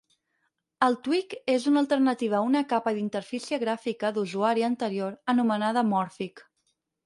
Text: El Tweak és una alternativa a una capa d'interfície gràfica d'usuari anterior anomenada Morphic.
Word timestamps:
El 0.85 0.95
Tweak 1.07 1.35
és 1.55 1.67
una 1.71 1.79
alternativa 1.85 2.39
a 2.39 2.47
una 2.49 2.65
capa 2.73 2.95
d'interfície 2.97 3.61
gràfica 3.67 4.13
d'usuari 4.19 4.69
anterior 4.73 5.17
anomenada 5.37 5.89
Morphic. 5.95 6.47